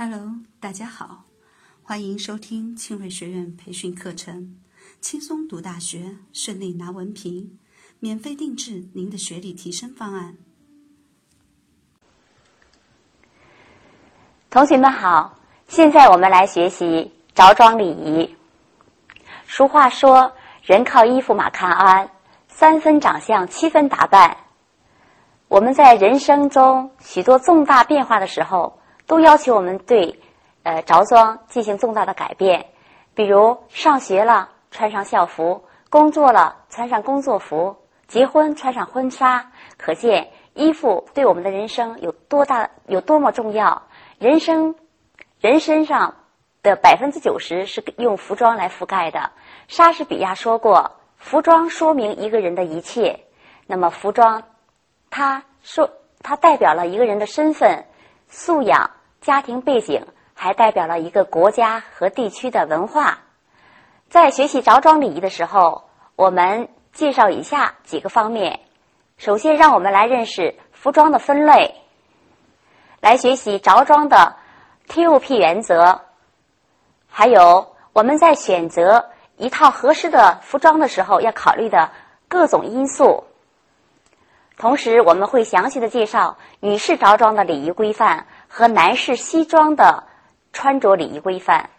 [0.00, 1.24] Hello，大家好，
[1.82, 4.54] 欢迎收听庆瑞学院培训课程，
[5.00, 7.58] 轻松读大学，顺利拿文凭，
[7.98, 10.36] 免费定制您的学历提升方案。
[14.48, 15.36] 同学们好，
[15.66, 18.36] 现在我们来学习着装礼仪。
[19.48, 22.08] 俗话说：“人靠衣服，马看鞍。”
[22.46, 24.36] 三分长相，七分打扮。
[25.48, 28.78] 我们在人生中许多重大变化的时候。
[29.08, 30.20] 都要求我们对，
[30.62, 32.66] 呃，着装进行重大的改变，
[33.14, 37.76] 比如上学了穿上校服，工作了穿上工作服，
[38.06, 39.50] 结婚穿上婚纱。
[39.78, 43.84] 可见衣服对我们的人生有多大、有多么重要。
[44.18, 44.74] 人生，
[45.40, 46.16] 人身上
[46.62, 49.30] 的百分之九十是用服装来覆盖的。
[49.68, 53.20] 莎士比亚说过：“服装说明一个人的一切。”
[53.66, 54.42] 那么，服装，
[55.08, 55.90] 它说
[56.22, 57.86] 它代表了一个人的身份、
[58.28, 58.90] 素养。
[59.20, 63.18] 家庭背景还代表了一个国家和地区的文化。
[64.08, 65.84] 在学习着装礼仪的时候，
[66.16, 68.60] 我们介绍以下几个方面。
[69.18, 71.74] 首先，让我们来认识服装的分类，
[73.00, 74.36] 来学习着装的
[74.88, 76.02] TOP 原则，
[77.08, 81.90] 还有我们在选择一套合适的服装的时候要考虑的
[82.28, 83.24] 各种因素。
[84.56, 88.26] 同时，我们会详细的介绍女士着装的礼仪规范。
[88.48, 90.04] 和男士西装的
[90.52, 91.70] 穿着礼仪规范。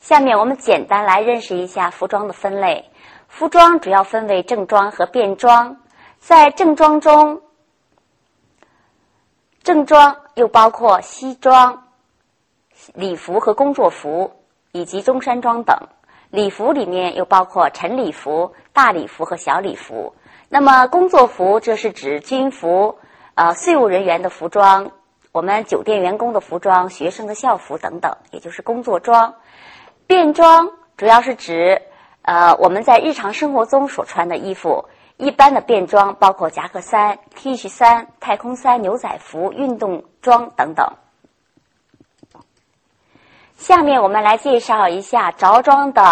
[0.00, 2.90] 下面我们简单来认识一下服装的分类。
[3.28, 5.76] 服装主要分为正装和便装。
[6.18, 7.42] 在正装中，
[9.62, 11.88] 正装又包括西装、
[12.94, 14.32] 礼服和工作服，
[14.72, 15.76] 以及中山装等。
[16.30, 20.14] 礼服里面又包括晨礼服、大礼服和小礼服。
[20.48, 22.98] 那么工作服，这是指军服。
[23.38, 24.90] 啊，税务人员的服装，
[25.30, 29.32] 我们酒店员工的服装，学生的校服等等，也就是工作装。
[30.08, 31.80] 便装主要是指
[32.22, 34.86] 呃我们在日常生活中所穿的衣服。
[35.18, 40.94] 一般的便装包括夹克衫、T 恤衫、太空衫、牛仔服、运动装等等。
[43.56, 46.02] 下面我们来介绍一下着装的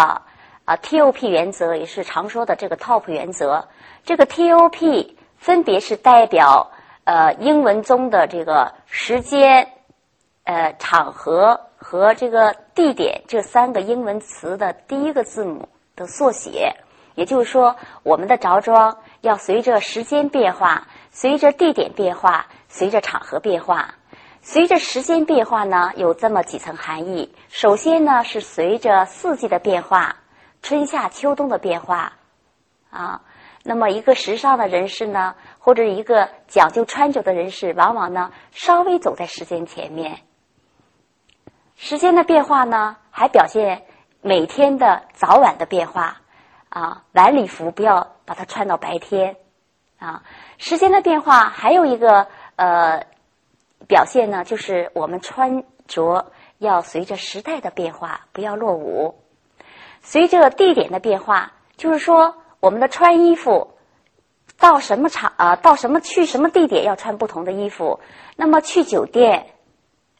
[0.63, 3.67] 啊 TOP 原则，也是常说的这个 TOP 原则。
[4.05, 6.71] 这个 TOP 分别是代表。
[7.07, 9.69] 呃，英文中的这个时间、
[10.43, 16.75] 呃场合和这个地点这三个英文词的第一个字母的缩写，
[17.15, 23.95] 也就是说，我们的着装要随着时间变化，随着地点变化，随着场合变化。
[24.41, 27.33] 随着时间变化呢，有这么几层含义。
[27.47, 30.17] 首先呢，是随着四季的变化，
[30.61, 32.11] 春夏秋冬的变化，
[32.89, 33.21] 啊。
[33.63, 35.35] 那么，一个时尚的人士呢，
[35.67, 40.21] 或者一个讲究穿着的人士，往往呢稍微走在时间前面。
[41.75, 43.83] 时间的变化呢，还表现
[44.21, 46.21] 每天的早晚的变化。
[46.69, 49.35] 啊，晚礼服不要把它穿到白天。
[49.99, 50.23] 啊，
[50.57, 53.05] 时间的变化还有一个呃
[53.89, 59.19] 表现呢，就是我们穿着要随着时代的变化，不要落伍。
[60.01, 62.35] 随着地点的变化，就是说。
[62.59, 63.76] 我们的穿衣服
[64.59, 65.55] 到什么场啊？
[65.55, 67.99] 到什么去什么地点要穿不同的衣服？
[68.35, 69.47] 那么去酒店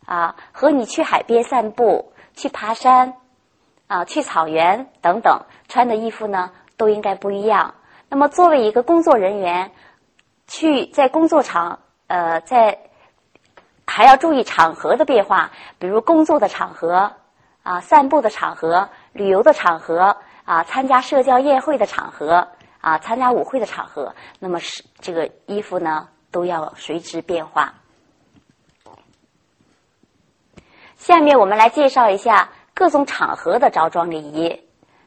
[0.06, 3.16] 啊，和你去海边散步、去爬山
[3.88, 7.76] 啊、去草原等等，穿的衣服呢都应该不一样。
[8.10, 9.72] 那么作为一个工作人员，
[10.48, 12.80] 去在工作场呃，在
[13.86, 17.14] 还要注意场合的变化，比如工作的场合
[17.64, 20.18] 啊、散步的场合、旅游的场合。
[20.46, 22.48] 啊，参加社交宴会的场合，
[22.88, 27.74] 啊，参加舞会的场合，那么是这个衣服呢都要随之变化。
[30.96, 34.64] 下面我们来介绍一下各种场合的着装礼仪。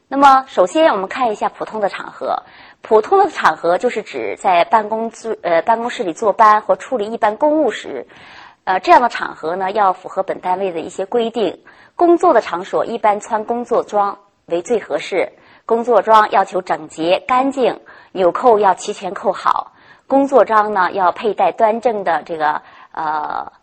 [0.07, 2.43] 那么，首先我们看一下普通的场合。
[2.83, 8.05] 普通的场合就是指在办公室呃办公室里坐班或处理一般公务时，
[8.63, 11.63] 呃这样的场合呢要符合本单位的一些规定。
[11.95, 14.19] 工作的场所一般穿工作装。
[14.47, 15.31] 为最合适。
[15.71, 17.79] 工作装要求整洁干净，
[18.11, 19.71] 纽扣要齐全扣好。
[20.05, 23.53] 工作装呢要佩戴端正的这个呃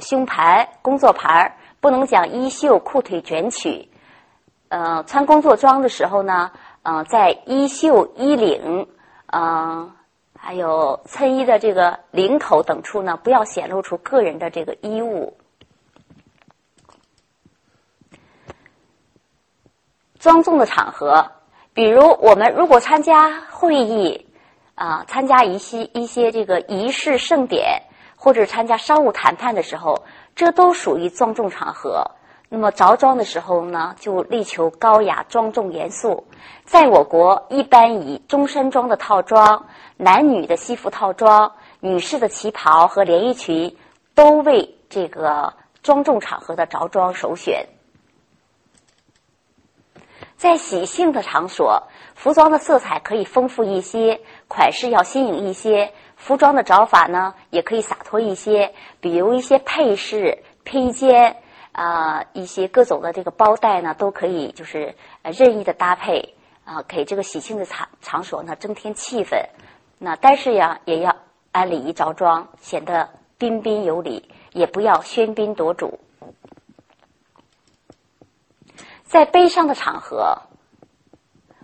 [0.00, 3.90] 胸牌、工作牌，不能将衣袖、裤腿卷曲。
[4.70, 6.50] 呃，穿工作装的时候呢，
[6.82, 8.88] 呃，在衣袖、衣领，
[9.26, 9.92] 嗯，
[10.38, 15.36] 还有衬衣的这个领口等处呢，不要显露出个人的这个衣物。
[20.18, 21.32] 庄重的场合，
[21.74, 24.28] 比如我们如果参加会议，
[24.76, 27.82] 啊，参加一些一些这个仪式盛典，
[28.14, 30.04] 或者参加商务谈判的时候，
[30.36, 32.12] 这都属于庄重场合。
[32.48, 36.28] 那么着装的时候呢，就力求高雅、庄重、严肃。
[36.64, 39.66] 在我国，一般以中山装的套装、
[39.96, 43.76] 男女的西服套装、女士的旗袍和连衣裙，
[44.14, 47.66] 都为这个庄重场合的着装首选。
[50.36, 51.84] 在喜庆的场所，
[52.14, 55.92] 服装的色彩可以丰富一些，款式要新颖一些。
[56.16, 61.36] 服装的着法呢，也可以洒脱一些，比如一些配饰、披肩
[61.72, 66.34] 啊，一些各种的这个包带呢，都可以就是呃任意的搭配
[66.64, 69.36] 啊，给这个喜庆的场场所呢增添气氛。
[69.98, 71.16] 那但是呀，也要
[71.52, 73.08] 按礼仪着装，显得
[73.38, 75.98] 彬彬有礼，也不要喧宾夺主。
[79.04, 80.42] 在悲伤的场合，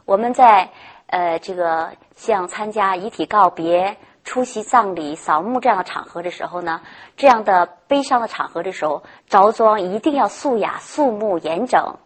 [0.05, 0.71] 我们在
[1.09, 3.97] 呃这个像参加遗体告别。
[4.23, 6.83] 出席葬礼、扫墓这样的场合的时候呢，
[7.17, 11.97] 这样的悲伤的场合的时候，着装一定要素雅、肃穆、严整。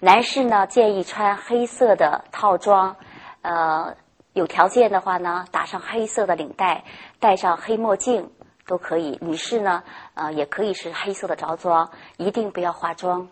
[0.00, 2.96] 男士呢，建议穿黑色的套装，
[3.42, 3.94] 呃，
[4.32, 6.84] 有条件的话呢，打上黑色的领带，
[7.20, 8.30] 戴上黑墨镜
[8.66, 9.16] 都可以。
[9.22, 9.84] 女士呢，
[10.14, 13.28] 呃，也可以是黑色的着装，一定不要化妆。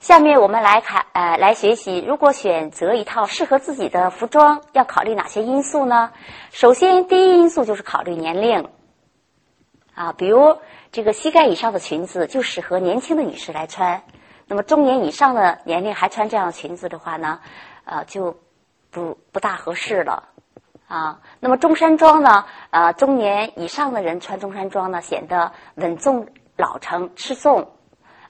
[0.00, 1.98] 下面我们来看，呃，来学习。
[2.06, 6.12] 如果选择一套适合自己的服装，要考虑哪些因素呢？
[6.52, 8.68] 首先，第一因素就是考虑年龄。
[9.94, 10.56] 啊，比如
[10.92, 14.04] 这个膝盖以上的裙子就适合年轻的女士来穿，
[14.46, 17.40] 那么中年以上的年龄还穿这样的裙子的话呢，
[17.84, 18.38] 呃，就
[18.92, 20.28] 不不大合适了。
[20.86, 27.72] 啊，那么中山装呢，呃，中年以上的人穿中山装呢，显得稳重老成吃重。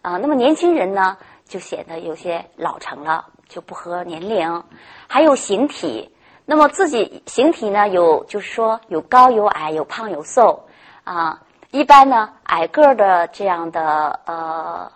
[0.00, 1.18] 啊，那么年轻人呢？
[1.48, 4.62] 就显得有些老成了，就不合年龄。
[5.08, 6.14] 还有形体，
[6.44, 10.68] 那么自己形体呢，有就是说有高有矮，有胖有瘦
[11.04, 11.42] 啊。
[11.70, 14.92] 一般呢，矮个儿的这样的呃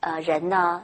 [0.00, 0.82] 呃人呢，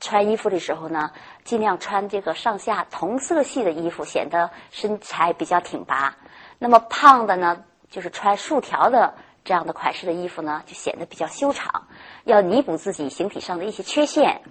[0.00, 1.10] 穿衣服的时候呢，
[1.44, 6.14] 尽量穿这个上下同色系的衣服，显得身材比较挺拔。
[6.58, 9.14] 那么胖的呢，就是穿竖条的
[9.44, 11.86] 这样的款式的衣服呢，就显得比较修长，
[12.24, 14.42] 要弥补自己形体上的一些缺陷。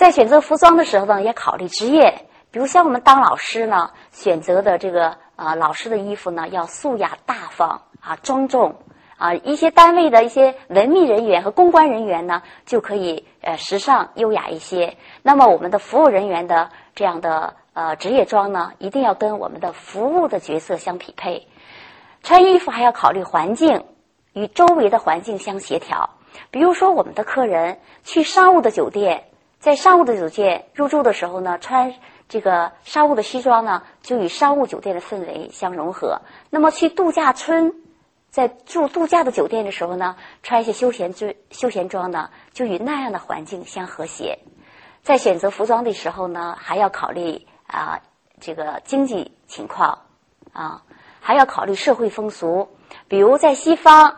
[0.00, 2.24] 在选择服装的时候呢，也考虑职业。
[2.50, 8.76] 比如像我们当老师呢，选择的这个啊老师的衣服呢，要素雅大方啊庄重
[9.18, 9.34] 啊。
[9.34, 14.96] 一些单位的一些文秘人员和公关人员呢，就可以呃时尚优雅一些。
[15.20, 21.46] 那么我们的服务人员的这样的呃职业装呢，一定要跟我们的服务的角色相匹配。
[22.22, 23.84] 穿衣服还要考虑环境，
[24.32, 26.08] 与周围的环境相协调。
[26.50, 29.24] 比如说我们的客人去商务的酒店。
[29.60, 31.94] 在商务的酒店入住的时候呢，穿
[32.30, 36.22] 这个商务的西装呢，就与商务酒店的氛围相融合。
[36.48, 37.74] 那么去度假村，
[38.30, 44.38] 在住度假的酒店的时候呢，穿一些休闲装休闲装呢，就与那样的环境相和谐。
[45.02, 48.00] 在选择服装的时候呢，还要考虑啊
[48.40, 49.98] 这个经济情况
[50.54, 50.82] 啊，
[51.20, 52.70] 还要考虑社会风俗。
[53.08, 54.16] 比如在西方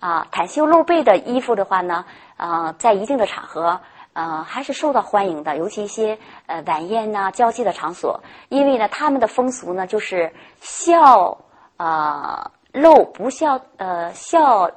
[0.00, 2.04] 啊，袒胸露背的衣服的话呢，
[2.36, 3.80] 啊，在一定的场合。
[4.16, 11.36] 呃，还是受到欢迎的，尤其一些呃晚宴呐、交际的场所，因为呢，他们的风俗呢，就是笑
[11.76, 14.70] 啊露不笑呃笑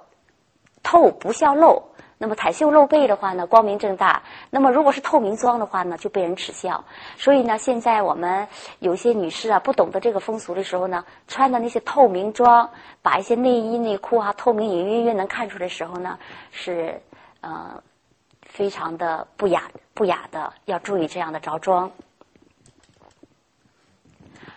[0.84, 1.82] 透不笑露。
[2.18, 6.84] 那么袒袖露背的话呢，光明正大；那么如果是透明装的话呢，就被人耻笑。
[7.16, 8.46] 所以呢，现在我们
[8.80, 12.72] 有些女士啊，不懂得这个风俗的时候呢，穿的那些透明装，
[13.02, 16.20] 把一些内衣内裤啊透明隐约约能看出来的时候呢，
[16.52, 17.02] 是
[17.40, 17.82] 呃。
[18.50, 21.92] 非常的不雅不雅的，要注意这样的着装。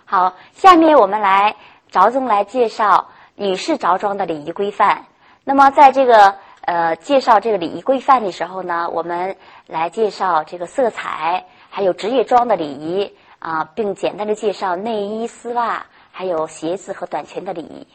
[0.05, 1.55] 好，下面我们来
[1.89, 5.07] 着重来介绍女士着装的礼仪规范。
[5.45, 17.87] 那么，在这个呃介绍这个礼仪规范的时候呢，我们来介绍这个色彩，还有职业装的礼仪啊，并简单的介绍内衣、丝袜，还有鞋子和短裙的礼仪。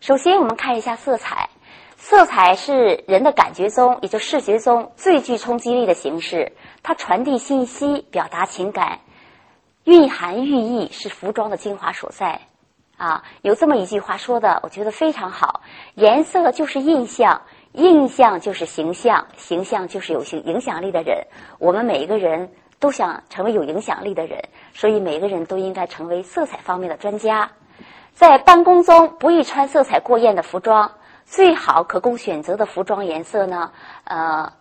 [0.00, 1.50] 首先，我们看一下色彩。
[2.06, 6.52] 色彩是人的感觉中，也就视觉中最具冲击力的形式。
[6.82, 8.98] 它传递信息，表达情感，
[9.84, 12.42] 蕴含寓意，是服装的精华所在。
[12.98, 15.62] 啊，有这么一句话说的，我觉得非常好：
[15.94, 17.40] 颜色就是印象，
[17.72, 21.26] 印象就是形象，形象就是有影影响力的人。
[21.58, 24.44] 我们每一个人都想成为有影响力的人，
[24.74, 27.52] 所以每个人都应该成为色彩方面的专家。
[28.12, 30.92] 在办公中，不宜穿色彩过艳的服装。
[31.26, 33.72] 最好可供选择的服装颜色呢？
[34.04, 34.52] 呃，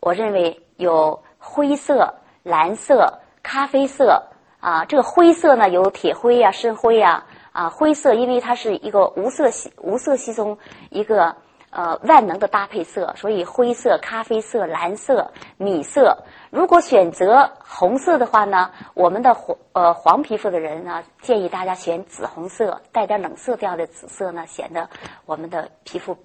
[0.00, 4.24] 我认为有灰色、蓝色、咖啡色
[4.60, 7.24] 啊，这个灰色呢有铁灰呀、深灰呀。
[7.52, 10.56] 啊，灰色因为它是一个无色系无色系中
[10.88, 11.34] 一个
[11.70, 16.24] 呃万能的搭配色，所以灰色、咖啡色、蓝色、米色。
[16.50, 24.88] 如果选择红色的话呢，我们的黄呃黄皮肤的人呢，建议大家选紫红色，带点冷色调的紫色呢，显得
[25.26, 26.16] 我们的皮肤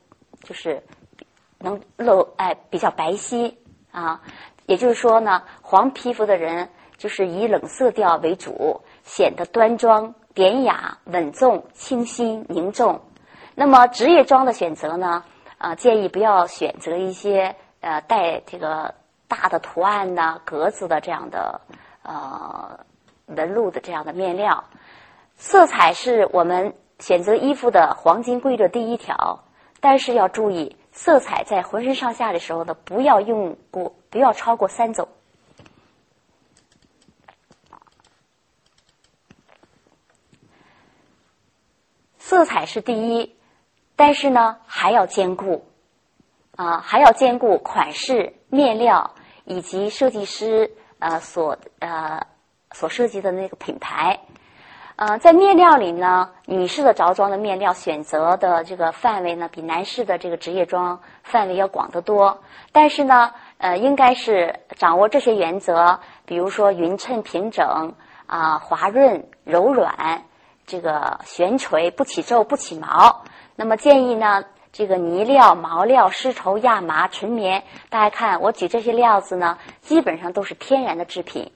[0.44, 0.84] 就是
[1.60, 3.54] 能露哎比较白皙
[3.92, 4.22] 啊。
[4.66, 10.16] 也就是说呢，黄皮肤的人就是以冷色调为主，显得端庄。
[10.36, 13.00] 典雅、稳重、清新、凝重。
[13.56, 15.24] 那么职业装的选择呢？
[15.66, 18.94] 啊，建议不要选择一些呃带这个
[19.28, 21.60] 大的图案呐、格子的这样的
[22.04, 22.82] 呃
[23.26, 24.66] 纹路的这样的面料。
[25.38, 29.44] 色彩是我们选择衣服的黄金规则第一条，
[29.80, 35.08] 但是要注意，色彩在浑身上下的时候呢，不要用过，不要超过三种。
[42.20, 43.36] 色彩是第一，
[43.96, 45.66] 但是呢还要兼顾，
[46.56, 49.12] 啊还要兼顾款式、面料
[49.46, 52.28] 以及设计师呃所呃
[52.74, 54.20] 所设计的那个品牌，
[54.98, 62.42] 呃在面料里呢，女士的着装的面料选择的这个范围呢比男士的这个职业装范围要广得多，
[62.74, 67.94] 但是呢呃应该是掌握这些原则，比如说匀称平整
[68.26, 70.26] 啊滑润柔软。
[70.68, 73.24] 这个悬垂不起皱不起毛，
[73.56, 74.44] 那么建议呢，
[74.74, 81.54] 这个呢料、毛料、丝绸、亚麻、纯棉，大家看我举这些料子呢，基本上都是天然的制品，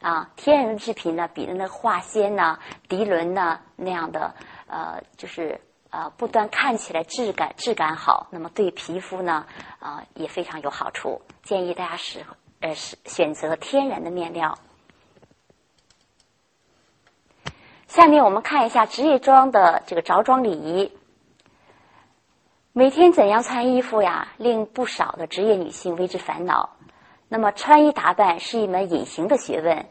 [0.00, 4.32] 啊，天然的制品呢，比的那个化纤呐、涤纶呐那样的，
[4.68, 9.44] 呃，就是呃，不端看起来质感质感好，那么对皮肤呢，
[9.80, 11.20] 啊，也非常有好处。
[11.42, 12.24] 建议大家使
[12.60, 14.56] 呃是选择天然的面料。
[17.88, 20.92] 下面我们看一下职业装的这个着装礼仪。
[22.72, 26.76] 每天怎样穿衣服呀，令不少的职业女性为之烦恼。
[27.28, 29.86] 那么，穿衣打扮是一门隐形的学问。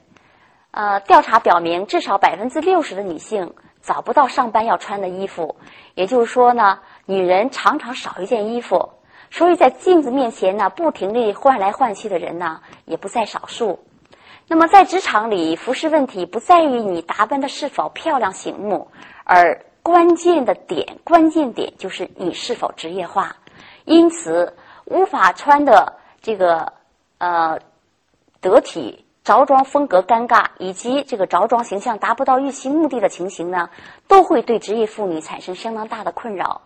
[0.72, 5.58] 呃，调查表明，至少百分之六十的女性找不到上班要穿的衣服。
[5.94, 8.92] 也就是说呢，女人常常少一件衣服，
[9.30, 13.84] 所以在镜子面前呢，不停地换来换去的人呢，也不在少数。
[14.48, 18.90] 那么，在职场里，服饰问题不在于你打扮的是否漂亮醒目，
[19.26, 23.36] 而关键的点，关键点就是你是否职业化。
[23.86, 24.56] 因此，
[24.86, 26.74] 无法穿的这个
[27.18, 27.60] 呃
[28.42, 33.70] 得体，着装风格尴尬，以及这个着装形象达不到预期目的的情形呢，
[34.08, 36.62] 都会对职业妇女产生相当大的困扰。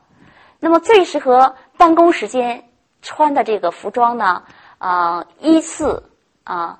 [0.60, 2.70] 那么，最适合办公时间
[3.01, 4.43] 穿的这个服装呢，
[4.77, 6.10] 啊，依次
[6.43, 6.79] 啊。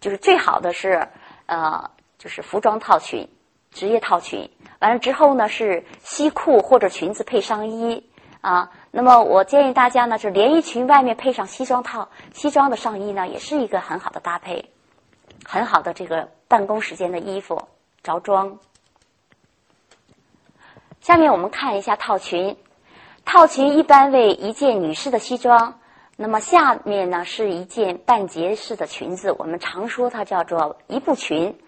[0.00, 1.06] 就是最好的是，
[1.44, 3.28] 呃，就是服装套裙、
[3.70, 4.50] 职业套裙。
[4.80, 8.10] 完了之后呢，是西裤或者裙子配上衣
[8.40, 8.70] 啊。
[8.90, 14.70] 那么我建议大家呢，是连衣裙外面配上西装套、西装的上衣呢，也是一个很好的搭配，
[15.44, 17.68] 很好的这个办公时间的衣服
[18.02, 18.58] 着装。
[21.00, 22.56] 下面我们看一下套裙，
[23.24, 25.78] 套裙一般为一件女士的西装。
[26.16, 31.58] 那么下面呢是一件半截式的裙子，我们常说它叫做一步裙。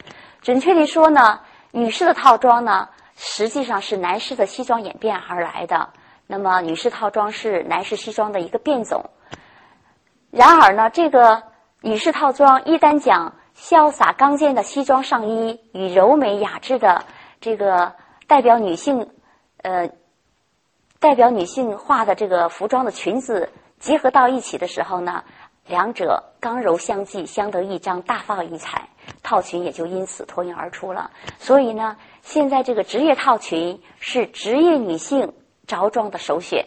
[0.42, 1.40] 准确地说呢，
[1.72, 5.90] 女士的套装呢实际上是男士的西装演变而来的。
[6.28, 9.10] 那么女士套装是男士西装的一个变种。
[10.30, 11.42] 然而呢，这个
[11.80, 17.04] 女士套装一旦将潇洒刚健的西装上衣与柔美雅致的
[17.40, 17.94] 这个
[18.26, 19.10] 代表女性
[19.62, 19.90] 呃
[21.00, 23.50] 代表女性化的这个服装的裙子。
[23.78, 25.24] 结合到一起的时候呢，
[25.66, 28.88] 两者刚柔相济，相得益彰，大放异彩，
[29.22, 31.10] 套裙也就因此脱颖而出了。
[31.38, 35.32] 所以呢，现在这个职业套裙是职业女性
[35.66, 36.66] 着装的首选。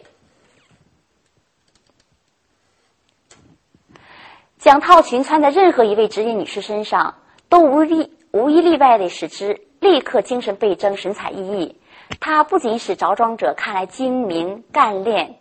[4.57, 7.15] 将套裙穿在任何一位职业女士身上，
[7.49, 11.75] 都无例无一例外的使之立刻精神倍增，神采奕奕。
[12.19, 15.39] 它不仅使着装者看来精明干练。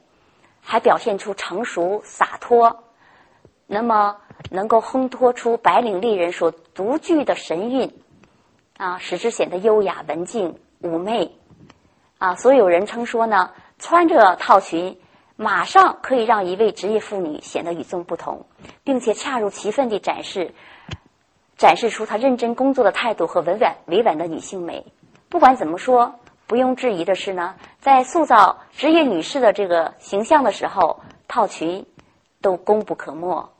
[0.66, 2.84] 还表现出成熟洒脱，
[3.66, 4.16] 那么
[4.50, 7.92] 能够烘托出白领丽人所独具的神韵，
[8.76, 11.32] 啊，使之显得优雅文静妩媚，
[12.18, 14.98] 啊，所有人称说呢，穿着套裙，
[15.36, 18.46] 马上可以让一位职业妇女显得与众不同，
[18.82, 20.54] 并且恰如其分地展示，
[21.56, 24.84] 展示出她认真工作的态度和委婉委婉的女性美。
[25.28, 26.14] 不管怎么说。
[26.46, 31.86] 不用质疑的是呢，在塑造职业女士的这个形象的时候，套裙
[32.42, 33.53] 都功不可没。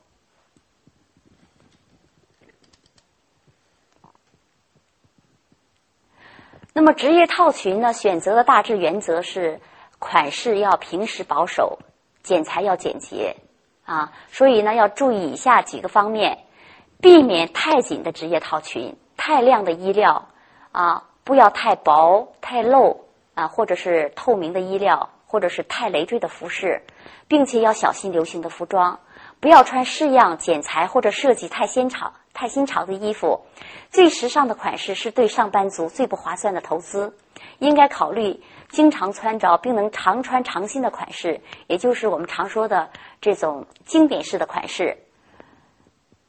[6.77, 9.61] 那么职业套裙呢，选择的大致原则是
[9.97, 11.79] 款式要平实保守，
[12.21, 13.37] 剪裁要简洁
[13.85, 14.11] 啊。
[14.27, 16.39] 所以呢，要注意以下几个方面，
[16.99, 20.27] 避免太紧的职业套裙、太亮的衣料
[20.73, 23.05] 啊，不要太薄、太露
[23.35, 26.83] 啊，或者是透明的衣料，或者是太累赘的服饰，
[27.29, 28.99] 并且要小心流行的服装。
[29.39, 33.41] 不要穿式样、剪裁或者设计太纤长、太新潮的衣服。
[33.89, 37.17] 最时尚的款式是对上班族最不划算的投资。
[37.59, 42.89] 应该考虑经常穿着并能常穿常新的款式，也就是我们常说的
[43.21, 44.97] 这种经典式的款式。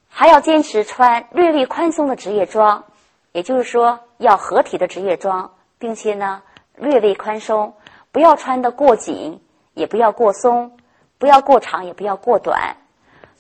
[0.09, 2.85] 还要坚持穿略微宽松的职业装，
[3.33, 6.43] 也就是说要合体的职业装，并且呢
[6.77, 7.75] 略微宽松，
[8.13, 9.41] 不要穿得过紧，
[9.75, 10.77] 也不要过松，
[11.19, 12.77] 不要过长，也不要过短。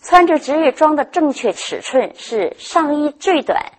[0.01, 3.73] 穿着职业装的正确尺寸是上衣最短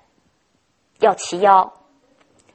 [0.99, 1.73] 要齐腰，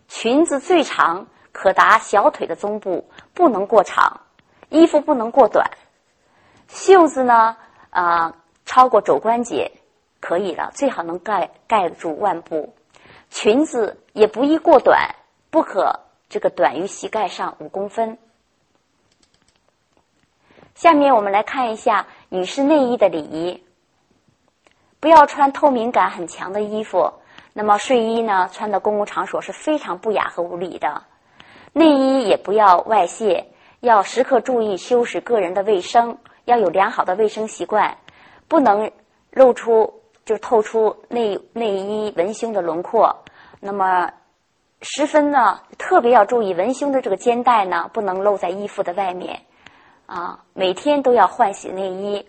[0.09, 4.21] 裙子最长可达小腿的中部，不能过长，
[4.69, 5.71] 衣服不能过短，
[6.69, 7.57] 袖子呢
[7.91, 8.35] 啊
[8.67, 9.73] 超过肘关节
[10.21, 12.75] 可以了，最好能盖盖住腕部，
[13.31, 15.15] 裙子也不宜过短，
[15.51, 18.19] 不可这个短于膝盖上五公分。
[20.75, 23.63] 下面我们来看一下女士内衣的礼仪，
[25.01, 27.13] 不要穿透明感很强的衣服。
[27.53, 31.03] 那么睡衣呢，穿到公共场所是非常不雅和无礼的。
[31.75, 33.49] 内衣也不要外泄，
[33.81, 37.99] 要时刻注意修饰个人的卫生，要有良好的卫生习惯，
[38.49, 38.91] 不能
[39.31, 43.15] 露出就透出内内衣文胸的轮廓。
[43.61, 44.11] 那么
[44.81, 49.43] 十分呢，特别要注意文胸的这个肩带呢，不能露在衣服的外面。
[50.07, 52.27] 啊，每天都要换洗内衣，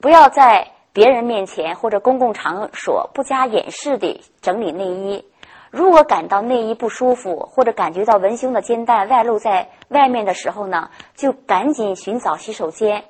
[0.00, 5.24] 不要在别人面前或者公共场所不加掩饰地整理内衣。
[5.70, 13.04] 如果感到内衣不舒服，或者感觉到文胸的肩带外露在外面的时候呢，就赶紧寻找洗手间，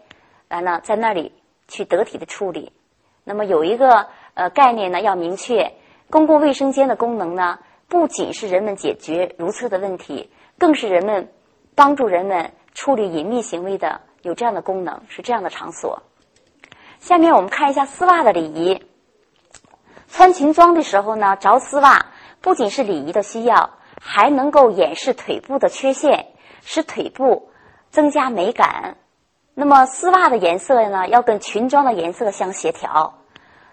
[0.48, 1.32] 完了在那里
[1.66, 2.72] 去得体的处理。
[3.24, 5.72] 那么有一个呃概念呢，要明确，
[6.10, 11.32] 公共卫生间的功能呢，不仅是人们解决如厕的问题，更是人们
[11.74, 12.52] 帮助人们。
[12.74, 16.02] 处理隐秘行为的有这样的功能，是这样的场所。
[17.00, 18.84] 下面我们看一下丝袜的礼仪。
[20.08, 22.06] 穿裙装的时候呢，着丝袜
[22.40, 26.26] 不仅是礼仪的需要，还能够掩饰腿部的缺陷，
[26.62, 27.50] 使腿部
[27.90, 28.96] 增加美感。
[29.54, 33.18] 那么丝袜的颜色呢，要跟裙装的颜色相协调。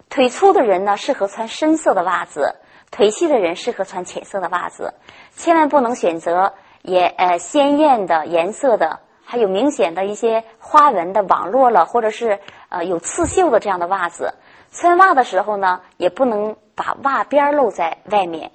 [0.08, 2.56] 腿粗的人呢，适合穿深色的袜子；
[2.90, 4.94] 腿细的人适合穿浅色的袜子。
[5.34, 6.54] 千万不能选择。
[6.86, 14.34] 也呃鲜艳的颜色的，还有明显的一些花纹的网络了，或者是呃有刺绣的这样的袜子。
[14.70, 18.52] 穿袜的时候呢，也不能把袜边露在外面，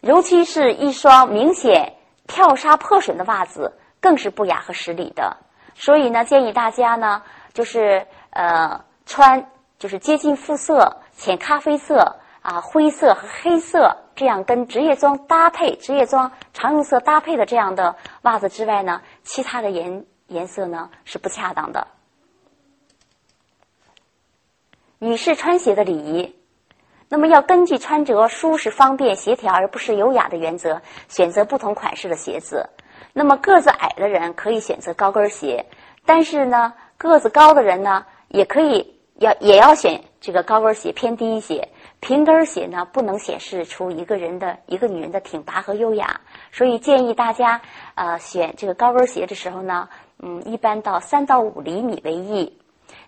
[0.00, 1.94] 尤其是一双明显
[2.26, 5.36] 跳纱破损的袜子，更是不雅和失礼的。
[5.74, 12.16] 所以呢，建议大家呢，就是呃穿就是接近肤色、浅咖啡色。
[12.40, 21.86] 啊，灰色和黑色这样跟职业装搭配、职业装常用色搭配的这样的袜子之外呢，其他的颜颜色呢是不恰当的。
[24.98, 26.34] 女士穿鞋的礼仪，
[27.08, 32.70] 那么要根据穿着舒适、方便、协调而不是优雅的原则，选择不同款式的鞋子。
[33.12, 35.66] 那么个子矮的人可以选择高跟鞋，
[36.04, 41.68] 但是呢，个子高的人呢也可以要也要选这个高跟鞋偏低一些。
[42.00, 46.20] 平跟鞋呢，不能显示出一个人的一个女人的挺拔和优雅，
[46.52, 47.60] 所以建议大家
[47.96, 49.88] 呃选这个高跟鞋的时候呢，
[50.20, 52.56] 嗯，一般到三到五厘米为宜。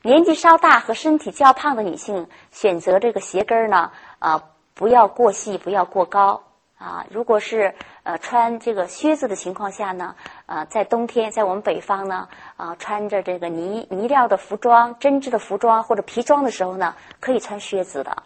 [0.02, 4.42] 年纪稍大和身体较胖的女性选择这个鞋跟呢，呃，
[4.74, 6.42] 不要过细，不要过高
[6.76, 7.06] 啊。
[7.10, 18.22] 如果是呃穿这个靴子的情况下呢，呃，在冬天，在我们北方呢，呃，穿着这个呢呢料的服装、针织的服装或者皮装的时候呢，可以穿靴子的。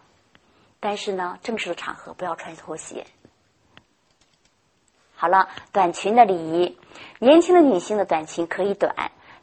[0.85, 3.07] 但是呢，正式的场合不要穿拖鞋。
[5.14, 6.79] 好了，短裙的礼仪，
[7.20, 8.94] 年轻的女性的短裙可以短，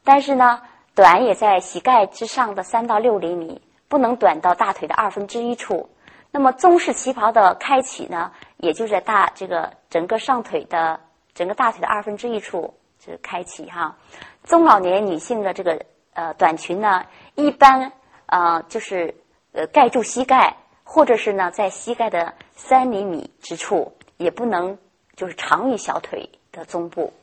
[0.04, 0.62] 但是呢，
[0.94, 5.90] 短也在膝盖之上的三到六厘米，不能短到大腿的二分之一处。
[6.30, 11.00] 那么中式旗袍的开启呢，也就在大这个整个上腿的
[11.34, 13.98] 整个大腿的二分之一处就是开启哈。
[14.44, 17.92] 中老年女性的这个呃短裙呢，一般
[18.28, 19.16] 呃就是
[19.54, 20.56] 呃盖住膝盖。
[20.94, 24.78] 或者是呢，在膝盖的三厘米之处，也不能
[25.16, 27.14] 就是长于小腿的中部。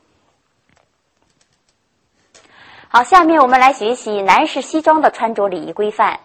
[2.87, 6.19] 好，下面我们来学习男士西装的穿着礼仪规范。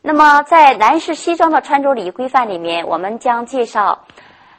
[0.00, 4.06] 那么，在男士西装的穿着礼仪规范里面，我们将介绍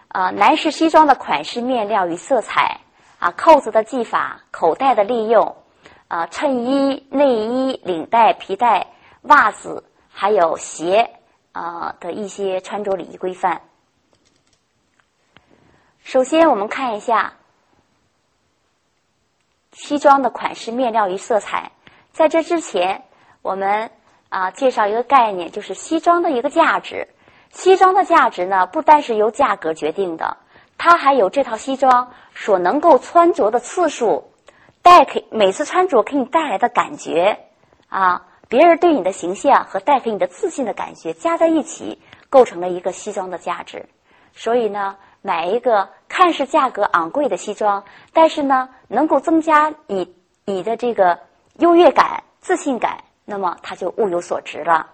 [0.10, 2.82] 啊，男士西装的款式、面料与色彩，
[3.18, 5.56] 啊，扣子的系法、口袋的利用，
[6.10, 8.86] 啊，衬衣、内衣、领带、皮带、
[9.24, 11.10] 袜子，还有鞋，
[11.54, 13.62] 啊的一些穿着礼仪规范。
[16.04, 17.36] 首先，我们看一下
[19.72, 21.72] 西装的款式、面料与色彩。
[22.12, 23.06] 在这之前，
[23.42, 23.90] 我们
[24.28, 27.08] 啊介绍一个概念，就是西装的一个价值。
[27.52, 30.38] 西装的价值呢，不单是由价格决定的，
[30.78, 34.32] 它还有这套西装所能够穿着的次数，
[34.82, 37.46] 带给每次穿着给你带来的感觉
[37.90, 43.88] 啊，别人对你的形象和带给你的自信的感觉加在一起，构成了一个西装的价值。
[44.32, 51.18] 所以呢，买一个看似价格昂贵的西装，但是呢，能够增加你你的这个
[51.58, 54.86] 优越感、自信感，那么它就物有所值了。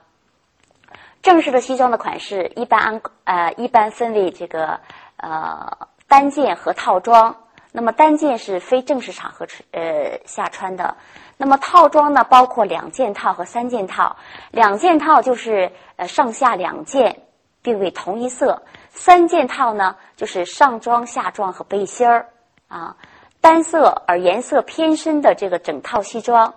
[1.22, 4.80] 正式的西装的款式一般按呃一般分为这个
[5.18, 7.36] 呃单件和套装。
[7.72, 10.96] 那么单件是非正式场合呃下穿的。
[11.42, 14.18] 那么套装呢，包括两件套和三件套。
[14.52, 17.22] 两件套就是呃上下两件
[17.62, 18.62] 并为同一色。
[18.90, 22.28] 三件套呢就是上装、下装和背心儿
[22.68, 22.98] 啊。
[23.40, 26.54] 单色而颜色偏深的这个整套西装。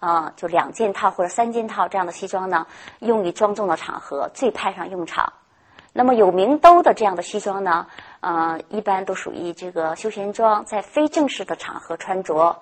[0.00, 2.66] 啊，就两件套或者三件套这样的西装呢，
[2.98, 5.32] 用于庄重的场合最派上用场。
[5.92, 7.86] 那么有名兜的这样的西装呢，
[8.18, 12.60] 呃，一般都属于这个休闲装，在非正式的场合穿着。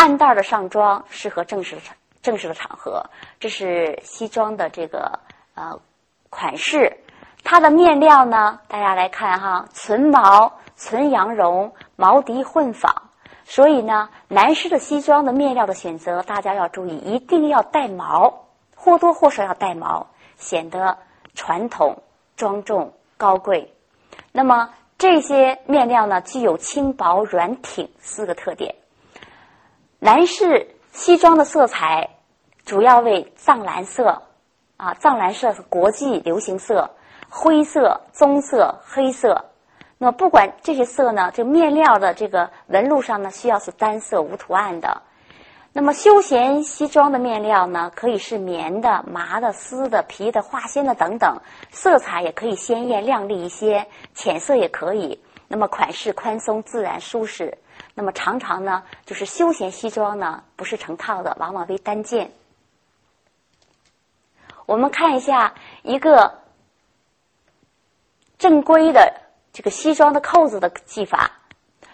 [0.00, 3.04] 暗袋的上装适合正式的场正式的场合。
[3.38, 5.18] 这是西装的这个
[5.54, 5.78] 呃
[6.30, 6.96] 款式，
[7.44, 13.10] 它的面料呢，大家来看哈，纯毛、纯羊绒、毛涤混纺。
[13.44, 20.06] 所以呢，男士的西装的面料的选择，大家要注意，一定要带毛，或多或少要带毛，
[20.38, 20.96] 显得
[21.34, 22.02] 传统、
[22.36, 23.74] 庄重、高贵。
[24.32, 28.74] 那么这些面料呢，具有轻薄、软挺四个特点。
[30.02, 32.08] 男士西装的色彩
[32.64, 34.22] 主要为藏蓝色，
[34.78, 36.90] 啊，藏蓝色是国际流行色，
[37.28, 39.44] 灰色、棕色、黑色。
[39.98, 45.02] 那么不管这些色呢，这面料的这个纹路上呢，需要是单色无图案的。
[45.74, 55.22] 那么休闲西装的面料呢，可以是棉的、麻的、丝的、皮的、化纤的等等，色彩也可以鲜艳亮丽一些，浅色也可以。
[55.52, 57.58] 那么款式宽松自然舒适。
[57.94, 62.30] 那么常常呢，就是休闲西装呢，不是成套的，往往为单件。
[64.66, 66.38] 我们看一下一个
[68.38, 69.16] 正规的。
[69.52, 71.32] 这个西装的扣子的系法，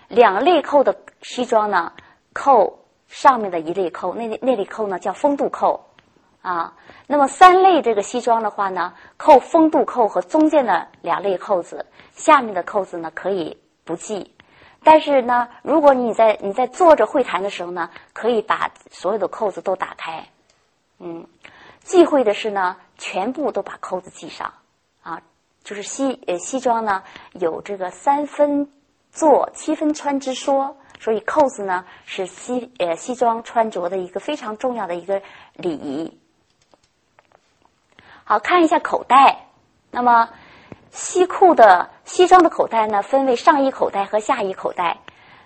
[0.09, 1.95] 两类扣的西装呢，
[2.35, 5.86] 扣上面的一类扣，那那类扣呢叫风度扣，
[6.47, 6.75] 啊，
[7.09, 14.33] 那么三类这个西装的话呢，扣风度扣和中间的两类扣子，下面的扣子呢可以不系，
[14.85, 20.29] 但是呢，如果你在你在坐着会谈的时候呢，可以把所有的扣子都打开，
[21.01, 21.27] 嗯，
[21.81, 24.55] 忌讳的是呢，全部都把扣子系上，
[25.03, 25.21] 啊。
[25.65, 28.71] 就是西呃西装呢有这个三分
[29.11, 35.21] 坐七分穿之说，所以扣子呢是西呃西装穿着的一个非常重要的一个
[35.55, 36.21] 礼仪。
[38.29, 39.47] 好看一下口袋，
[39.93, 40.29] 那么
[40.91, 44.99] 西裤的西装的口袋呢分为上衣口袋和下衣口袋。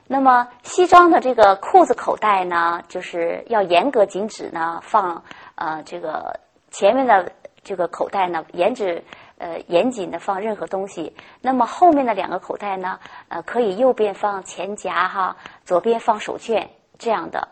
[0.07, 5.23] 那么西装的这个裤子口袋呢，就是要严格禁止呢放
[5.57, 6.41] 呃这个
[6.71, 7.31] 前面的
[7.63, 9.05] 这个口袋呢严止。
[9.43, 11.17] 呃，严谨的放任何东西。
[11.41, 12.99] 那么后面的两个口袋呢？
[13.29, 17.49] 呃，可以右边放钱夹哈，左边放手绢这样的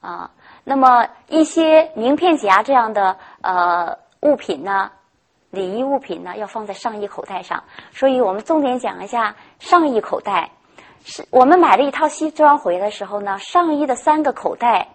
[0.00, 0.30] 啊。
[0.64, 4.90] 那么一些名片夹这样的呃物品呢，
[5.50, 7.64] 礼仪物品呢，要放在上衣口袋上。
[7.92, 10.50] 所以我们重点讲一下上衣口袋。
[11.04, 14.88] 是我们买了一套西装回来的时候呢，上衣的三个口袋。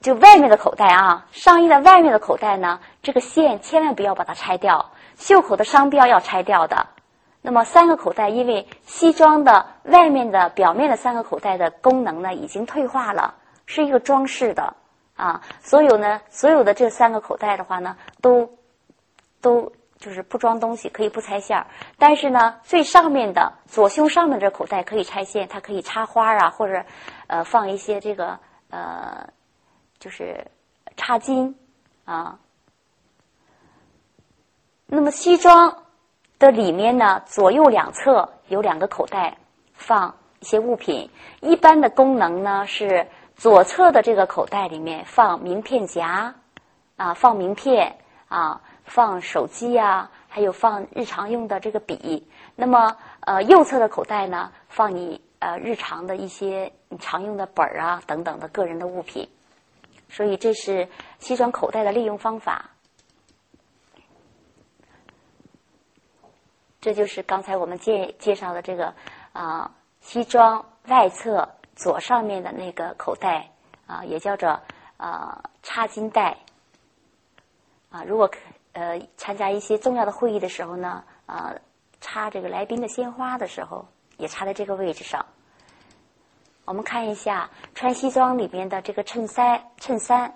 [0.00, 6.86] 就外面的口袋啊，上衣的外面的口袋呢，这个线千万不要把它拆掉，袖口的商标要拆掉的。
[7.42, 13.34] 那么三个口袋，因为西装的外面的表面的三个口袋的功能呢已经退化了，
[13.66, 14.74] 是一个装饰的
[15.18, 15.42] 啊。
[15.60, 18.50] 所有呢，所有的这三个口袋的话呢，都
[19.42, 21.66] 都就是不装东西，可以不拆线儿。
[21.98, 26.82] 但是呢，最上面的左胸上面这口袋可以拆线，它可以插花啊，或者
[27.26, 28.38] 呃放一些这个
[28.70, 29.28] 呃。
[30.00, 30.46] 就是
[30.96, 31.58] 插金
[32.04, 32.38] 啊，
[34.86, 35.82] 那么西装
[36.38, 39.36] 的里面呢，左右两侧有两个口袋，
[39.72, 41.10] 放一些物品。
[41.40, 46.34] 一般的功能呢是左侧的这个口袋里面放名片夹
[46.96, 47.96] 啊，放名片
[48.28, 52.28] 啊，放手机啊，还有放日常用的这个笔。
[52.56, 59.28] 那么呃，右侧的口袋呢，放你呃日常的一些你常用的本儿啊等等的个人的物品。
[60.08, 60.88] 所以这是
[61.20, 62.70] 西装口袋的利用方法。
[66.80, 68.92] 这就是刚才我们介介绍的这个
[69.32, 69.70] 啊，
[70.00, 71.48] 西装外侧
[71.78, 73.50] 左上面的那个口袋
[73.86, 74.60] 啊，也叫做
[74.96, 76.36] 啊插金袋
[77.88, 78.02] 啊。
[78.02, 78.28] 如果
[78.72, 81.54] 呃参加一些重要的会议的时候呢，啊
[82.00, 83.86] 插这个来宾的鲜花的时候，
[84.16, 85.24] 也插在这个位置上。
[86.64, 90.34] 我们看一下穿西装里面的这个衬衫，衬衫，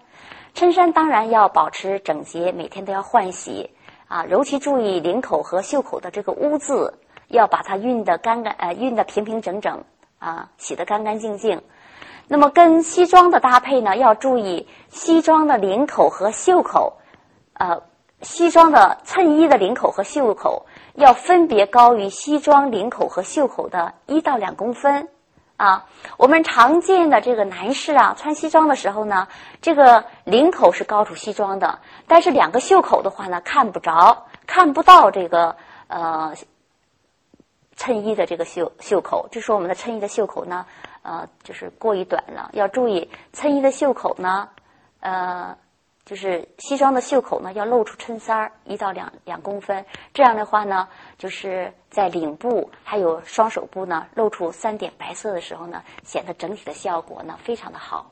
[0.54, 3.68] 衬衫当然要保持整洁，每天都要换洗。
[4.06, 9.84] 啊，尤其注意领口和袖口的这个污渍，要把它熨得干干，呃，熨得平平整整，
[10.22, 11.60] 啊，洗得干干净净。
[12.28, 16.98] 那么跟西装的搭配呢，要注意西装的领口和袖口，
[17.54, 17.82] 呃，
[18.20, 25.08] 西装的衬衣的领口和袖口要分别高于西装领口和袖口的一到两公分。
[25.56, 29.28] 啊，我们常见的这个男士啊，穿西装的时候呢，
[29.60, 35.54] 这个领口是高出西装的，但是两个袖口的话呢，看不着，看不到这个
[35.86, 36.32] 呃
[37.82, 40.64] 衬衣的这个袖袖口，就说我们的衬衣的袖口呢，
[41.02, 44.48] 呃，就是过于短了，要注意衬衣的袖口呢，
[45.00, 45.56] 呃。
[46.04, 58.10] 就是西装的袖口呢，要露出衬衫儿一到两两公分，这样的话呢，就是在领部还有双手部呢露出三点白色的时候呢，显得整体的效果呢非常的好，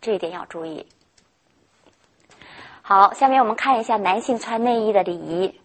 [0.00, 0.86] 这一点要注意。
[2.82, 5.60] 好，下面我们看一下男性穿内衣的礼仪。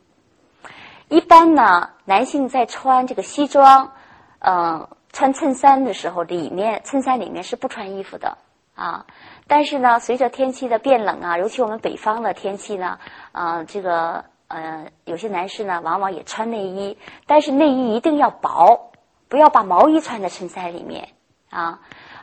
[1.10, 3.92] 一般呢，男性在穿这个西装，
[4.40, 8.38] 嗯，穿衬衫的时候，里面衬衫里面是不穿衣服的
[8.76, 9.06] 啊。
[9.48, 13.00] 但是呢，随着天气的变冷啊，尤其我们北方的天气呢，
[13.32, 16.96] 啊，这个呃，有些男士呢，往往也穿内衣，
[17.26, 18.92] 但是内衣一定要薄，
[19.28, 21.10] 不要把毛衣穿在衬衫里面
[21.50, 21.80] 啊。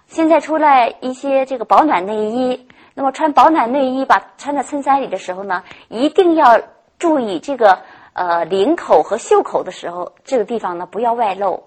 [0.07, 6.61] 现在出来一些这个保暖内衣，那么穿保暖内衣把穿在衬衫里的时候呢，一定要
[7.01, 7.81] 注意这个
[8.17, 11.63] 呃领口和袖口的时候，这个地方呢不要外露，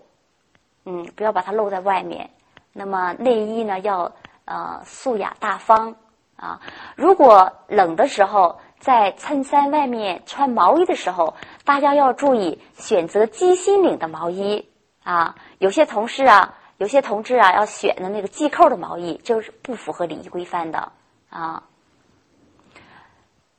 [0.84, 2.32] 嗯，不要把它露在外面。
[2.74, 4.12] 那么内衣呢要。
[4.52, 5.96] 呃，素雅大方
[6.36, 6.60] 啊！
[6.96, 14.68] 如果冷的时候，在衬衫外面穿毛衣的时候，大家要注意选择鸡心领的毛衣
[15.04, 15.36] 啊。
[15.60, 20.92] 有些同事啊，有些同志啊，要选的那个系扣的毛衣，就是不符合礼仪规范的
[21.30, 21.62] 啊。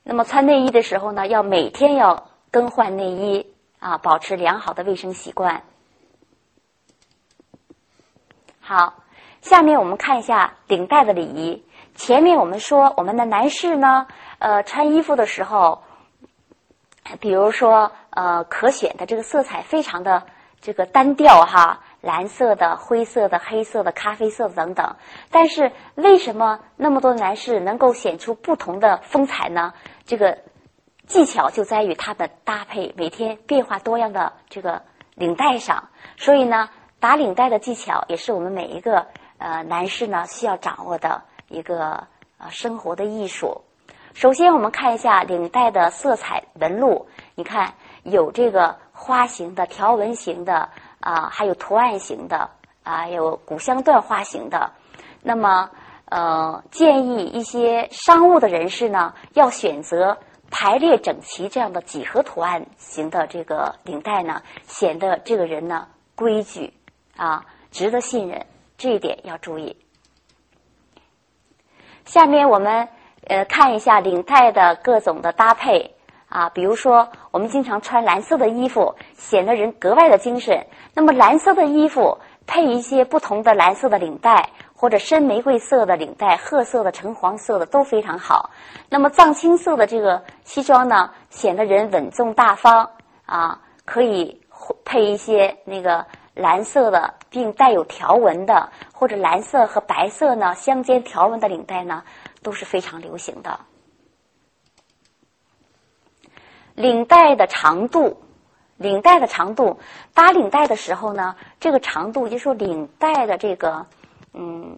[0.03, 5.63] 那么穿内衣的时候呢，要每天要更换内衣啊，保持良好的卫生习惯。
[8.59, 8.95] 好。
[9.41, 11.65] 下面我们看一下领带的礼仪。
[11.95, 14.05] 前面我们说，我们的男士呢，
[14.37, 15.81] 呃，穿衣服的时候，
[17.19, 20.27] 比如说，呃，可选的这个色彩非常的
[20.61, 24.95] 这个单调哈，蓝色的、灰色的、黑色的、咖啡色等等。
[25.31, 29.73] 但是为什么那么多男士能够显出不同的风采呢？
[30.05, 30.37] 这个
[31.11, 34.81] 技巧就在于它的搭配，每天变化多样的这个
[35.13, 35.89] 领带上。
[36.17, 36.69] 所以呢，
[36.99, 39.05] 打领带的技巧也是我们每一个。
[39.43, 43.59] 呃，男士呢需要掌握的一个呃生活的艺术。
[44.13, 47.07] 首先，我们看一下领带的色彩纹路。
[47.33, 50.69] 你看，有这个花型的、条纹型的
[50.99, 52.51] 啊，还有图案型的
[52.83, 54.73] 啊，有古香缎花型的。
[55.23, 55.71] 那么，
[56.09, 60.19] 呃，建议一些商务的人士呢，要选择
[60.51, 66.73] 排列整齐这样的几何图案型的这个领带呢，显得这个人呢规矩
[67.17, 68.45] 啊，值得信任。
[68.77, 69.77] 这一点要注意。
[72.03, 72.89] 下面我们
[73.27, 75.95] 呃看一下领带的各种的搭配
[76.27, 80.65] 啊，比如说我们经常穿蓝色的衣服，显得人格外的精神。
[80.95, 84.49] 那么蓝色的衣服配一些不同的蓝色的领带，
[84.81, 88.49] 或者深玫瑰色的领带、褐色的、橙黄色的都非常好。
[88.89, 92.89] 那么藏青色的这个西装呢，显得人稳重大方
[93.27, 94.41] 啊，可以
[94.83, 96.07] 配一些那个。
[96.33, 102.03] 蓝色的，并带有条纹的，或者蓝色和白色呢相间条纹的领带呢，
[102.41, 103.59] 都是非常流行的。
[106.73, 108.23] 领带的长度，
[108.77, 109.81] 领带的长度，
[110.13, 113.87] 搭领带的时候呢，这个长度就说领带的这个，
[114.33, 114.77] 嗯，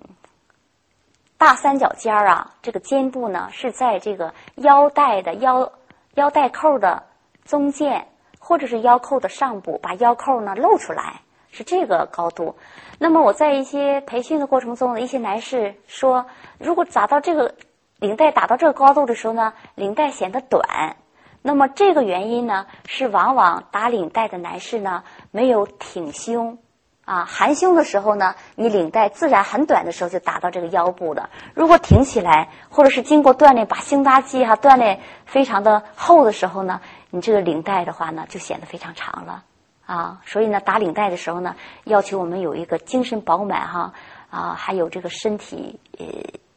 [1.37, 5.71] 大三角尖儿啊，这个肩部呢是在这个腰带的腰
[6.15, 7.03] 腰带扣的
[7.45, 8.07] 中间，
[8.39, 11.21] 或者是腰扣的上部，把腰扣呢露出来。
[11.55, 12.55] 是这个高度，
[12.97, 16.25] 那么我在一些培训的过程中，一些男士说，
[16.57, 17.53] 如果砸到这个
[17.99, 20.97] 领带打到这个高度的时候呢，领带显得短，
[21.43, 26.57] 那么这个原因呢，是往往打领带的男士呢没有挺胸。
[27.05, 31.29] 啊，含胸的时候呢，你领带自然很短的时候就达到这个腰部了。
[31.53, 39.43] 如果挺起来，或者是经过锻炼，把胸大肌哈锻炼非常的厚的时候呢，你这个领带的话呢，就显得非常长了
[39.85, 40.21] 啊。
[40.25, 43.93] 所以呢，打领带的时候呢，要求我们有一个精神饱满哈
[44.29, 46.05] 啊，还有这个身体呃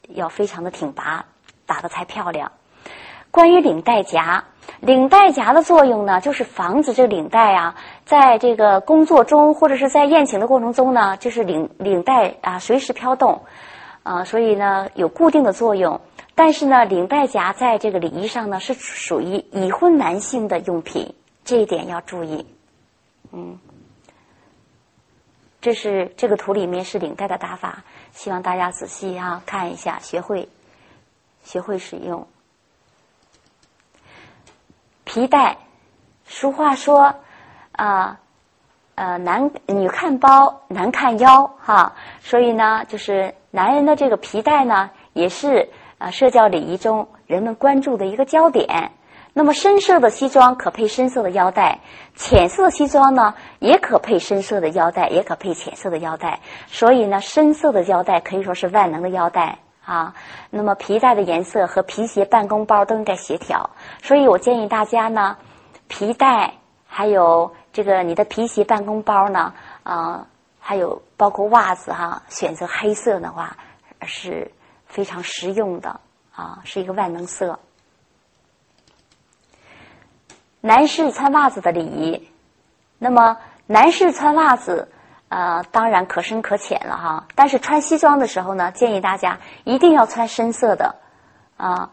[0.09, 1.24] 要非常的挺拔，
[1.66, 2.52] 打的才漂亮。
[3.32, 4.44] 关于领带夹，
[4.80, 7.74] 领带夹的作用呢，就是防止这个领带啊，
[8.07, 13.42] 在这个工作中或者是在宴请的过程中呢，就是领领带啊随时飘动，
[14.05, 16.01] 啊，所以呢有固定的作用。
[16.37, 21.14] 但是呢，领带夹在这个礼仪上呢是属于已婚男性的用品，
[21.45, 22.47] 这一点要注意。
[23.33, 23.59] 嗯，
[25.61, 30.49] 这是这个图里面是领带的打法，希望大家仔细啊看一下，学会
[31.42, 32.29] 学会使用。
[35.03, 35.59] 皮带，
[36.25, 37.16] 俗话说，
[37.77, 38.19] 啊，
[38.95, 48.93] 呃，男女看包，男看腰，哈，所以呢，就是男人的这个皮带呢，也是啊，社交礼仪中人们关注的一个焦点。
[49.33, 51.81] 那么，深色的西装可配深色的腰带，
[52.15, 56.41] 浅色的西装呢，也可配深色的腰带，也可配浅色的腰带。
[56.67, 59.59] 所以呢，深色的腰带可以说是万能的腰带。
[59.85, 60.15] 啊，
[60.51, 63.71] 那么皮带的颜色和皮鞋、办公包都应该协调，
[64.03, 65.37] 所以我建议大家呢，
[65.87, 66.55] 皮带
[66.89, 73.59] 还有这个你的皮鞋、办公包呢，啊，还有包括袜子哈，选择黑色的话
[74.01, 74.51] 是
[74.87, 76.01] 非常实用的
[76.35, 77.59] 啊，是一个万能色。
[80.62, 82.31] 男士穿袜子的礼仪，
[82.99, 83.37] 那么
[83.67, 84.89] 男士穿袜子。
[85.29, 87.27] 呃，当然可深可浅了哈。
[87.35, 90.95] 但是穿西装的时候呢，建议大家一定要穿深色的，
[91.57, 91.91] 啊，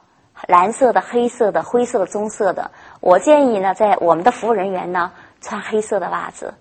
[0.48, 2.70] 蓝色的、黑色的、灰色的、棕色的。
[3.02, 5.12] 我建议呢，在我们的服务人员呢，
[5.44, 6.56] 穿黑色的袜子，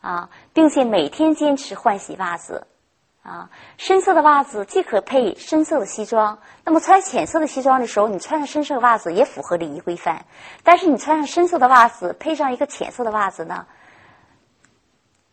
[0.00, 2.66] 啊，并且每天坚持换洗袜子，
[3.22, 10.24] 啊，深色的袜子既可配深色的西装，那么穿浅色的西装的时候，你穿上深色袜子也符合礼仪规范。
[10.64, 13.66] 但是你穿上深色的袜子，配上一个浅色的袜子呢？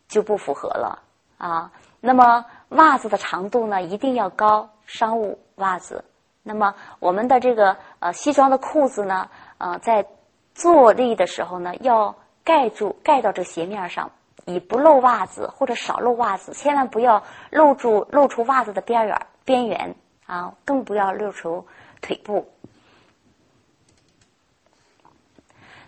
[0.06, 1.02] 就不符合了
[1.38, 1.72] 啊。
[2.00, 6.04] 那么袜子的长度呢，一定要高，商务袜子。
[6.42, 10.06] 那么我们的这个呃西装的裤子呢，呃，在
[10.54, 14.12] 坐立的时候呢，要盖住盖到这鞋面上，
[14.44, 21.66] 以不露袜子或者少露袜子，千万不要露住露出袜子的边缘边缘啊，更不要露出
[22.00, 22.52] 腿部。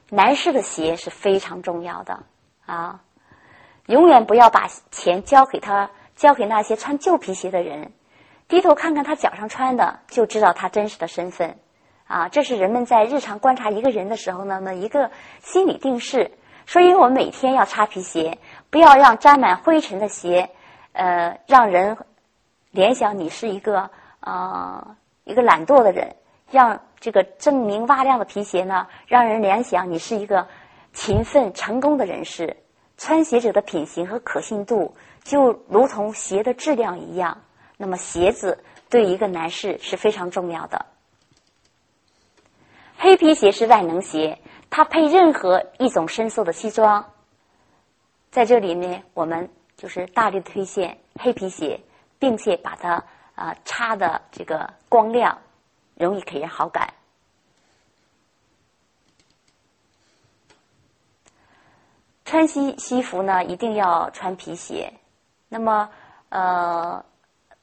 [0.09, 2.25] 男士的鞋是非常重要的
[2.65, 3.03] 啊。
[3.87, 7.93] 永远不要把钱交给他，交给那些穿旧皮鞋的人。
[8.49, 11.59] 低头看看他脚上穿的，就知道他真实的身份。
[12.07, 15.11] 啊，这是人们在日常观察一个人的时候呢，么一个
[15.43, 16.31] 心理定势。
[16.67, 18.39] 所以我们每天要擦皮鞋，
[18.71, 20.51] 不要让沾满灰尘的鞋，
[20.93, 21.97] 呃，让人
[22.73, 23.89] 联想你是一个
[24.21, 26.17] 啊一个懒惰的人。
[26.49, 30.47] 让这个锃明瓦亮的皮鞋呢，让人联想你是一个
[30.93, 32.57] 勤奋成功的人士。
[32.97, 37.43] 穿鞋者的品行和可信度，就如同鞋的质量一样。
[37.77, 40.87] 那么，鞋子对一个男士是非常重要的。
[42.97, 44.39] 黑皮鞋是万能鞋，
[44.77, 47.03] 它配任何一种深色的西装。
[48.31, 51.81] 在这里呢，我们就是大力推荐黑皮鞋，
[52.19, 53.03] 并且把它
[53.35, 55.39] 啊擦的这个光亮，
[55.95, 56.93] 容易给人好感。
[62.27, 64.93] 穿西西服呢，一定要穿皮鞋。
[65.49, 65.89] 那么，
[66.29, 67.03] 呃，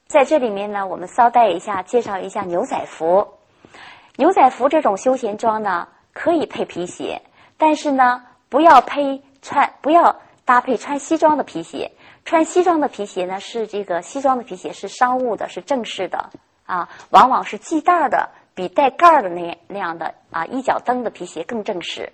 [0.07, 3.35] 在这里面呢，我们捎带一下介绍一下牛仔服。
[4.15, 7.21] 牛仔服这种休闲装呢，可以配皮鞋，
[7.57, 11.91] 但是呢，不要配穿，不要搭配穿西装的皮鞋。
[12.25, 16.29] 穿西装的皮鞋呢，是这个西装的皮鞋是商务的，是正式的
[16.65, 22.13] 啊，往往是系带的，比带盖儿的那那样的啊一脚蹬的皮鞋更正式。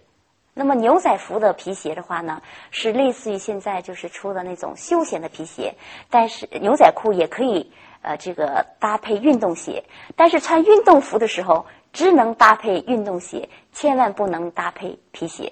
[0.55, 5.76] 那么牛仔服的皮鞋的话呢，是类似于现在就是出的那种休闲的皮鞋，
[6.09, 7.71] 但是牛仔裤也可以
[8.01, 9.84] 呃这个搭配运动鞋，
[10.15, 15.51] 但是穿运动服的时候只能搭配运动鞋，千万不能搭配皮鞋，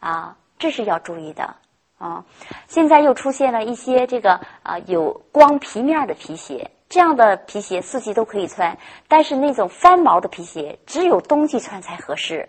[0.00, 1.56] 啊，这是要注意的
[1.98, 2.24] 啊。
[2.68, 8.78] 现在又出现了一些这个啊有光皮面的皮鞋，这样的皮鞋四季都可以穿，
[9.08, 12.48] 但是那种翻毛的皮鞋只有冬季穿才合适，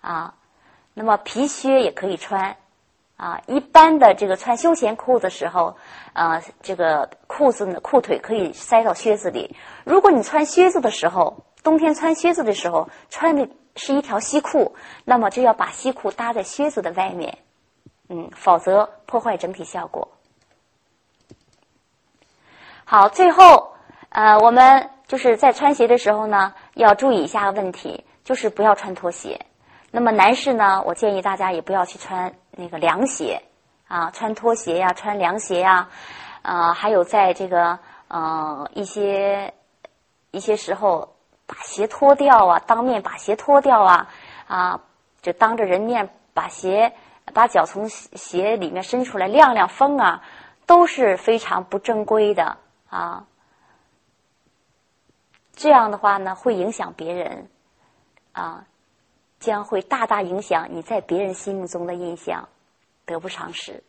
[0.00, 0.34] 啊。
[0.96, 2.56] 那么皮靴也可以穿，
[3.16, 5.76] 啊，一般的这个穿休闲裤的时候，
[6.12, 9.56] 啊，这个裤子呢，裤腿可以塞到靴子里。
[9.82, 17.38] 如果你穿靴子的时候，冬天穿靴子的时候，穿的是一条西裤，那么就要把西裤搭在靴子的外面，
[18.08, 20.06] 嗯，否则破坏整体效果。
[22.84, 23.74] 好，最后，
[24.10, 29.40] 呃，我们就是在穿鞋的时候呢，要注意一下问题，就是不要穿拖鞋。
[29.90, 33.42] 那么男士呢，我建议大家也不要去穿那个凉鞋
[33.88, 35.88] 啊，穿拖鞋呀，穿凉鞋呀，
[36.42, 39.54] 啊，还有在这个呃一些
[40.30, 41.13] 一些时候
[41.46, 44.10] 把鞋脱掉啊，当面把鞋脱掉啊，
[44.46, 44.80] 啊，
[45.22, 46.94] 就当着人面把鞋
[47.32, 50.22] 把脚从鞋里面伸出来晾晾风啊，
[50.66, 52.58] 都是非常不正规的。
[52.88, 53.26] 啊，
[55.52, 57.50] 这样的话呢，会影响别人，
[58.32, 58.66] 啊，
[59.40, 62.48] 将会大大影响你在别人心目中的印象，
[63.04, 63.82] 得不偿失。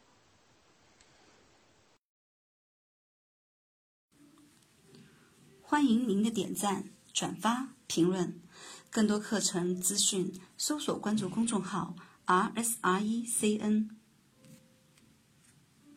[5.61, 6.83] 欢迎您的点赞、
[7.15, 8.41] 转发、评论，
[8.89, 11.95] 更多课程资讯，搜索关注公众号
[12.25, 13.94] “r s r e c n”。